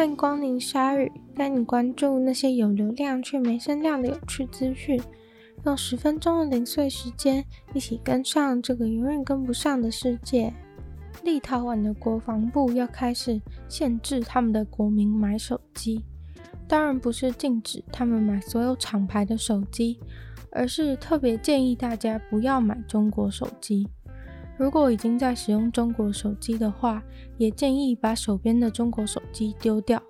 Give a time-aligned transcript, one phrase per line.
[0.00, 4.98] 欢迎光临鲨鱼，带你关注那些有流量却没声量的有趣资讯。
[5.66, 10.54] 用十分钟的零碎时间，一起跟上这个永远跟不上的世界。
[11.22, 13.38] 立陶宛的国防部要开始
[13.68, 16.02] 限制他们的国民买手机，
[16.66, 20.00] 当然不是禁止他们买所有厂牌的手机，
[20.50, 23.86] 而是特别建议大家不要买中国手机。
[24.60, 27.02] 如果已经在使用中国手机的话，
[27.38, 30.02] 也建议把手边的中国手机丢掉。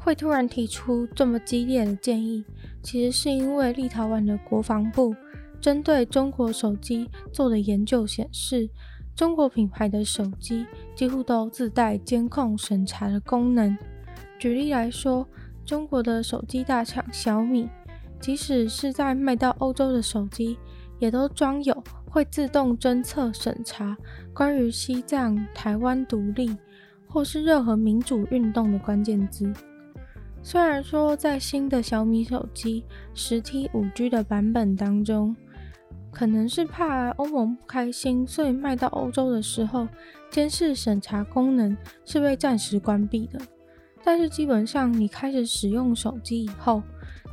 [0.00, 2.44] 会突然提出这么激烈的建议，
[2.82, 5.14] 其实是因为立陶宛的国防部
[5.60, 8.68] 针对中国手机做的研究显示，
[9.14, 10.66] 中国品牌的手机
[10.96, 13.78] 几乎都自带监控审查的功能。
[14.40, 15.24] 举例来说，
[15.64, 17.68] 中国的手机大厂小米，
[18.20, 20.58] 即使是在卖到欧洲的手机，
[20.98, 21.72] 也都装有
[22.10, 23.96] 会自动侦测审查
[24.32, 26.56] 关于西藏、台湾独立
[27.06, 29.52] 或是任何民主运动的关键字。
[30.42, 35.36] 虽然说在新的小米手机十 T 五 G 的版本当中，
[36.10, 39.86] 可能是怕欧盟不开心，所以卖到欧洲的时候，
[40.30, 43.38] 监视审查功能是被暂时关闭的。
[44.02, 46.82] 但是基本上你开始使用手机以后，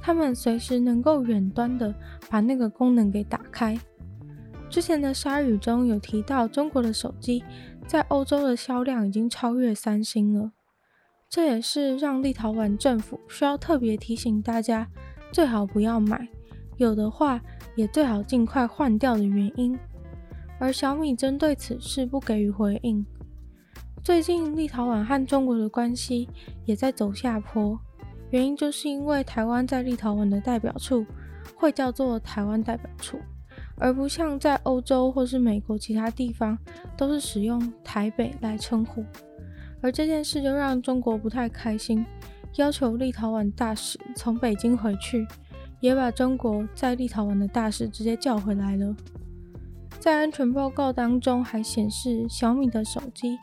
[0.02, 1.94] 他们随时能够远端的
[2.30, 3.78] 把那个功能给打开。
[4.76, 7.42] 之前的鲨语中有提到，中国的手机
[7.88, 10.52] 在欧洲的销量已经超越三星了。
[11.30, 14.90] 这也是让立陶宛政府需要特别提醒大家，
[15.32, 16.28] 最好不要买，
[16.76, 17.40] 有的话
[17.78, 19.80] 也最好尽快换掉的原因。
[20.60, 23.06] 而小米针对此事不给予回应。
[24.04, 26.28] 最近立陶宛和中国的关系
[26.66, 27.80] 也在走下坡。
[28.32, 31.06] 原因就是因为台湾在立陶宛的代表处
[31.56, 33.18] 会叫做台湾代表处，
[33.78, 36.58] 而不像在欧洲或是美国其他地方
[36.98, 39.04] 都是使用台北来称呼。
[39.82, 42.06] 而这件事就让中国不太开心，
[42.56, 45.28] 要求立陶宛大使从北京回去，
[45.80, 48.96] 也把中国在立陶宛的大使直接叫回来了。
[50.00, 53.38] 在安全报告当中还显示，小米的手机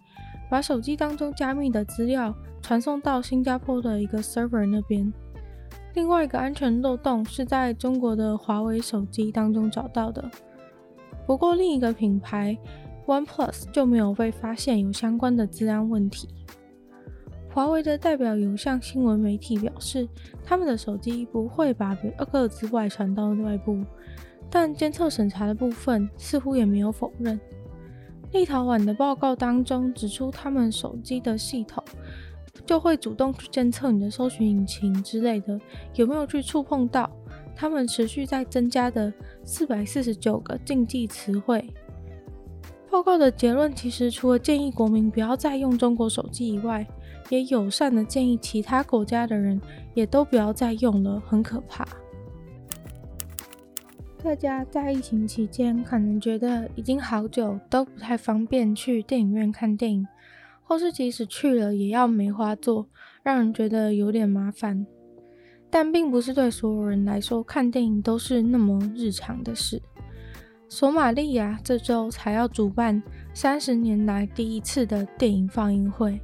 [0.51, 2.35] 把手机当中加密的资料。
[2.65, 5.13] 传送到新加坡的一个 server 那边。
[5.95, 10.31] 另外一个安全漏洞是在中国的华为手机当中找到的。
[11.27, 12.57] 不过另一个品牌
[13.07, 16.29] OnePlus 就没有被发现有相关的治安问题。
[17.51, 20.09] 华为的代表有向新闻媒体表示，
[20.43, 21.95] 他们的手机不会把
[22.31, 23.85] 个资外传到外部，
[24.49, 27.39] 但监测审查的部分似乎也没有否认。
[28.33, 31.85] 立陶宛的报告当中指出，他们手机的系统。
[32.65, 35.61] 就会主动去监测你的搜寻引擎之类的
[35.95, 37.11] 有没有去触碰到
[37.57, 39.13] 他们持续在增加的
[39.45, 41.65] 四百四十九个禁忌词汇。
[42.91, 46.87] 报告的结论其实除了建议国民不要再用中国手机以外，
[47.31, 49.61] 也友善的建议其他国家的人
[49.95, 51.87] 也都不要再用了，很可怕。
[54.23, 60.07] 大家在疫情期间可能觉得已经好久都不太方便去电影院看电影。
[60.63, 62.89] 或是即使去了，也要梅花座，
[63.23, 64.87] 让人觉得有点麻烦。
[65.71, 69.81] 但并不是对所有人来说，看电影都是那么日常的事。
[70.69, 73.03] 索马利亚这周才要主办
[73.35, 76.19] 三十年来第一次的电影放映会，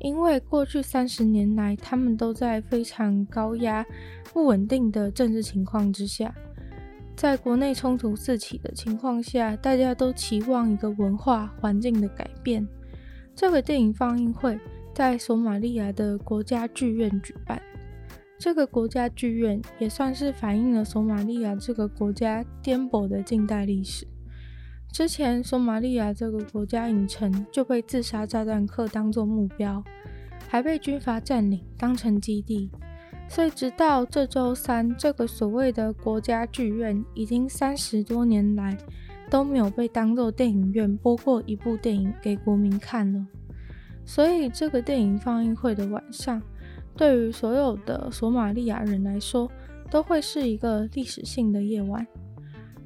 [0.00, 3.86] 因为过去三十年来，他们都在非常高压、
[4.32, 6.34] 不稳定的政治情况之下，
[7.16, 12.66] 在国内冲突四起的情况下，大家都期望一个文化环境的改变。
[13.36, 14.58] 这个电影放映会
[14.94, 17.60] 在索马利亚的国家剧院举办。
[18.38, 24.06] 这个国家剧院也算是反映了索马利亚这个国家颠簸的近代历史。
[24.90, 29.84] 之前，索马利亚这个国家影城就被自杀炸弹客当作目标，
[30.48, 32.70] 还被军阀占领当成基地。
[33.28, 38.78] 所以，直到这周三，这个所谓的国家剧院已经三十多年来，
[39.30, 43.26] 都没有被当做电影院播过一部电影给国民看了，
[44.04, 46.40] 所以这个电影放映会的晚上，
[46.96, 49.50] 对于所有的索马利亚人来说，
[49.90, 52.06] 都会是一个历史性的夜晚。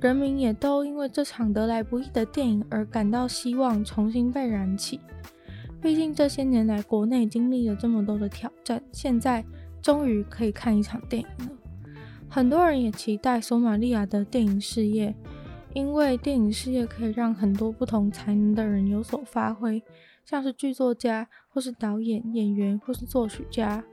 [0.01, 4.99] 人民也都因为这场得来不易的电影而感到希望重新被燃起。
[5.79, 9.45] 毕竟这些年来国内经历了这么多的挑战，现在
[9.83, 11.53] 终于可以看一场电影了。
[12.29, 15.15] 很多人也期待索马利亚的电影事业。
[15.73, 19.83] 因为电影事业可以让很多不同才能的人有所发挥，
[20.25, 23.85] 像是剧作家，或是导演、演员，或是作曲家。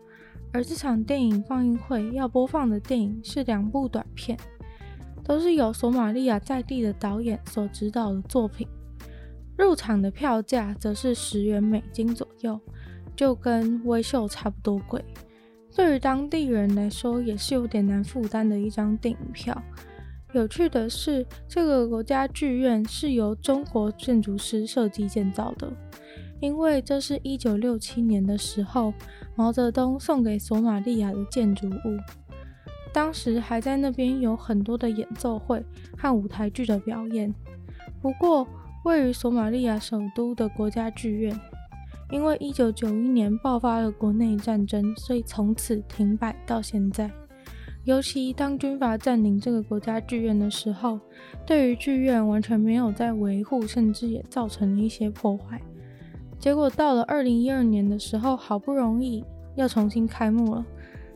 [0.52, 4.38] 而这场电影放映会要播放的电影是两部短片，
[5.24, 8.68] 都是由索马利亚在地的导演所指导的作品。
[9.58, 12.60] 入场的票价则是十元美金左右，
[13.16, 15.04] 就跟威秀差不多贵，
[15.76, 19.60] 对于当地人来说也是有点难负担的一张电影票。
[20.38, 25.68] 有趣的是，这个国家剧院是由中国建筑师设计建造的，
[26.40, 28.94] 因为这是一九六七年的时候
[29.36, 31.98] 毛泽东送给索马利亚的建筑物。
[32.94, 35.64] 当时还在那边有很多的演奏会
[35.98, 37.34] 和舞台剧的表演。
[38.00, 38.48] 不过，
[38.86, 41.40] 位于索马利亚首都的国家剧院，
[42.12, 47.12] 因为一九九一年爆发了国内战争，所以从此停摆到现在。
[47.88, 51.00] 尤其当军阀占领这个国家剧院的时候，
[51.46, 55.62] 对于剧院完全没有在维护，甚至也造成了一些破坏。
[56.38, 59.24] 结果到了二零一二年的时候，好不容易
[59.56, 60.66] 要重新开幕了，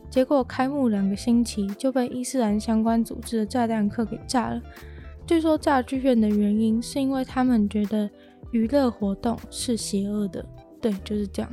[0.10, 4.62] 结果开幕两个星期就被伊斯兰相关组织的炸弹客给炸了。
[5.28, 8.10] 据说炸剧院的原因是因为他们觉得
[8.52, 10.46] 娱乐活动是邪恶的。
[10.80, 11.52] 对，就是这样。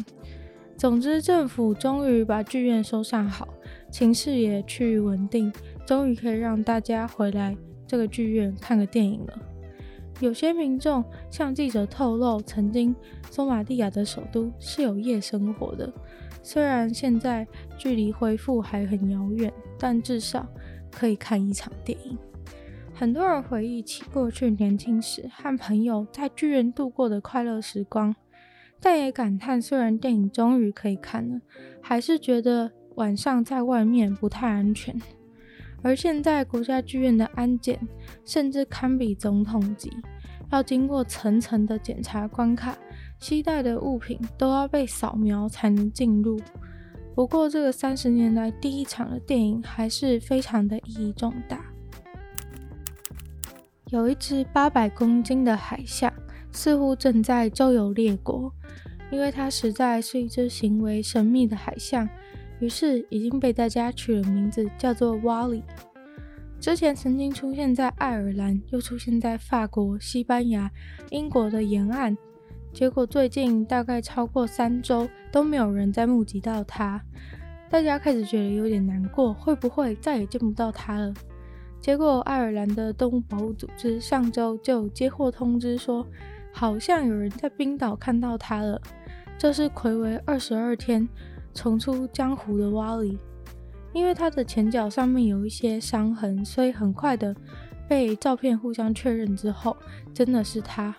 [0.76, 3.48] 总之，政府终于把剧院收上好。
[3.90, 5.52] 情势也趋于稳定，
[5.86, 7.56] 终于可以让大家回来
[7.86, 9.38] 这个剧院看个电影了。
[10.20, 12.94] 有些民众向记者透露，曾经
[13.30, 15.92] 索马利亚的首都是有夜生活的。
[16.42, 17.46] 虽然现在
[17.76, 20.46] 距离恢复还很遥远，但至少
[20.90, 22.18] 可以看一场电影。
[22.94, 28.14] 很多人回忆起过去年轻时和朋友在剧院度过的快乐时光，
[28.80, 31.40] 但也感叹，虽然电影终于可以看了，
[31.80, 32.72] 还是觉得。
[32.98, 35.00] 晚上在外面不太安全，
[35.82, 37.78] 而现在国家剧院的安检
[38.24, 39.92] 甚至堪比总统级，
[40.50, 42.76] 要经过层层的检查关卡，
[43.20, 46.40] 携带的物品都要被扫描才能进入。
[47.14, 51.64] 不过，这个三十年来第一场的电影还是非常的意义重大。
[53.90, 56.12] 有一只八百公斤的海象，
[56.50, 58.52] 似乎正在周游列国，
[59.12, 62.08] 因为它实在是一只行为神秘的海象。
[62.60, 65.62] 于是已经被大家取了名字，叫做 Wally。
[66.60, 70.70] 之前曾经出现在爱尔兰，又出现在法国、西班牙、
[71.10, 72.16] 英国的沿岸。
[72.72, 77.00] 结果最近大概超过三周都没有人再目击到它，
[77.70, 81.14] 大家开始觉得有点难过，会不会再也见不到它了？
[81.80, 86.04] 结果爱尔兰的动物保护组织上周就接获通知说，
[86.52, 88.80] 好像有人在冰岛看到它了。
[89.38, 91.08] 这是睽违二十二天。
[91.58, 93.18] 重出江湖的瓦里
[93.92, 97.34] 因为他的前脚上面有一些伤痕，所以很快的
[97.88, 99.76] 被照片互相确认之后，
[100.14, 100.94] 真的是他。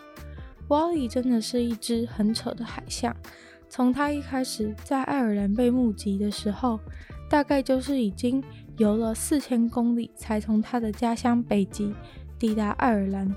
[0.67, 3.15] 瓦里真的是一只很扯的海象。
[3.69, 6.77] 从他一开始在爱尔兰被目击的时候，
[7.29, 8.44] 大概就是已经
[8.77, 11.94] 游了四千公里才从他的家乡北极
[12.38, 13.33] 抵达爱尔兰。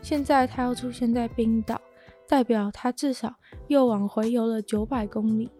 [0.00, 1.78] 现在他又出现在冰岛，
[2.26, 3.34] 代表他至少
[3.68, 5.50] 又往回游了九百公里。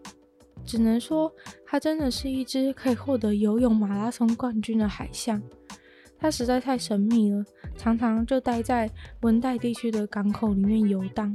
[0.65, 1.31] 只能说，
[1.65, 5.41] 它真的是一只可以获得游泳马拉松冠军的海象。
[6.17, 7.43] 它实在太神秘了，
[7.77, 8.89] 常常就待在
[9.21, 11.33] 温带地区的港口里面游荡。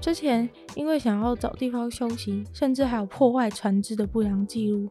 [0.00, 4.88] 之前因为想要找地方休息，甚至还有破坏船只的不良记录，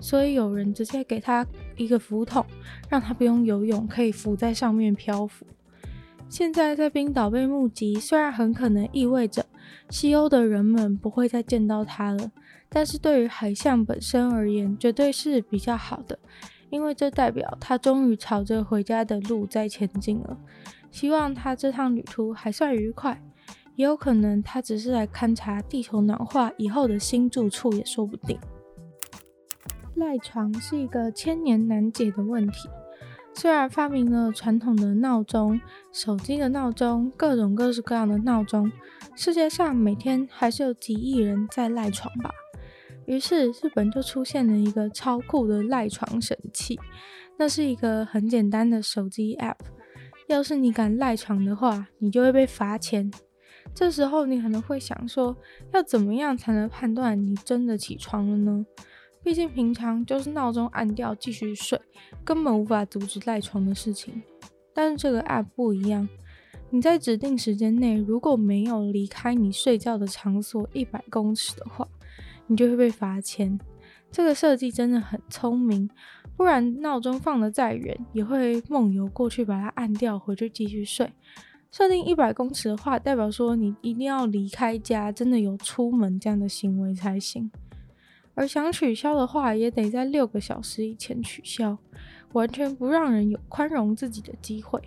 [0.00, 2.44] 所以有人直接给他一个浮筒，
[2.88, 5.46] 让他不用游泳，可以浮在上面漂浮。
[6.30, 9.44] 现在在冰岛被目击，虽然很可能意味着
[9.90, 12.32] 西欧的人们不会再见到它了。
[12.74, 16.18] 但是对于海象本身而言，绝对是比较好的，
[16.70, 20.38] 因为这代表他终于朝着回家的路在前进了。
[20.90, 23.22] 希望他这趟旅途还算愉快，
[23.76, 28.38] 也有可能他只是来勘察地球暖化以后的新住处也说不定。
[29.94, 32.68] 赖床是一个千年难解的问题，
[33.34, 35.60] 虽然发明了传统的闹钟、
[35.92, 38.72] 手机的闹钟、各种各式各样的闹钟，
[39.14, 42.30] 世界上每天还是有几亿人在赖床吧。
[43.06, 46.78] 于是，日本就出现了一个超酷的赖床神器。
[47.38, 49.56] 那是一个很简单的手机 App。
[50.28, 53.10] 要是你敢赖床的话，你就会被罚钱。
[53.74, 55.36] 这时候，你可能会想说，
[55.72, 58.64] 要怎么样才能判断你真的起床了呢？
[59.22, 61.80] 毕竟平常就是闹钟按掉继续睡，
[62.24, 64.22] 根本无法阻止赖床的事情。
[64.74, 66.08] 但是这个 App 不一样，
[66.70, 71.86] 你在指定时间内如果没有离开你睡觉的场所一百公尺的话，
[72.46, 73.58] 你就会被罚钱，
[74.10, 75.88] 这个设计真的很聪明，
[76.36, 81.12] 不然闹钟放得再远，也会梦游过去把它按掉，回去继续睡。
[81.70, 87.50] 设定一百公尺的话，代表说你一定要离开家，真的有出门这样的行为才行。
[88.34, 91.78] 而想取消的话，也得在六个小时以前取消，
[92.32, 94.80] 完全不让人有宽容自己的机会。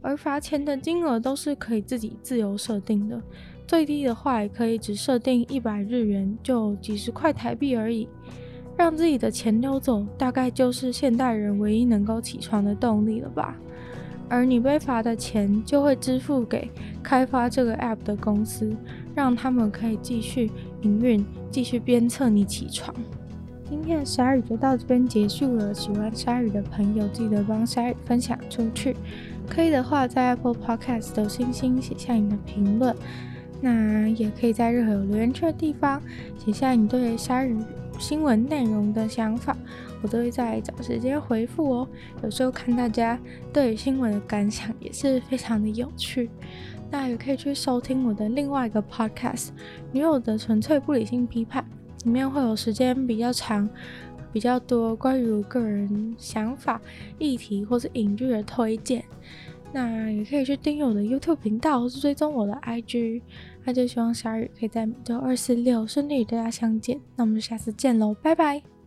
[0.00, 3.20] 而罚钱的金额都是可以自己自由设定的。
[3.68, 8.08] 最低的话也可以只设定一百日元，就几十块台币而已。
[8.78, 13.54] 让自己的钱溜走，大概就是现代人唯一能够起床的动力了吧。
[14.26, 16.70] 而你被罚的钱就会支付给
[17.02, 18.74] 开发这个 App 的公司，
[19.14, 22.94] 让他们可以继续营运，继续鞭策你起床。
[23.68, 25.74] 今天的鲨语就到这边结束了。
[25.74, 28.96] 喜欢鲨鱼的朋友，记得帮鲨鱼分享出去。
[29.46, 32.96] 可以的话，在 Apple Podcast 的星星写下你的评论。
[33.60, 36.00] 那也可以在任何有留言区的地方
[36.38, 37.56] 写下你对鲨鱼
[37.98, 39.56] 新闻内容的想法，
[40.02, 41.88] 我都会在找时间回复哦。
[42.22, 43.18] 有时候看大家
[43.52, 46.30] 对新闻的感想也是非常的有趣。
[46.90, 49.48] 那也可以去收听我的另外一个 podcast
[49.92, 51.62] 《女友的纯粹不理性批判》，
[52.04, 53.68] 里面会有时间比较长、
[54.32, 56.80] 比较多关于我个人想法、
[57.18, 59.04] 议题或是影剧的推荐。
[59.72, 63.22] 那也可以去订阅我的 YouTube 频道，或是追踪我的 IG。
[63.64, 66.98] 那就希望小雨可以在每周二、四、六顺利与大家相见。
[67.16, 68.77] 那我们就下次见喽，拜拜。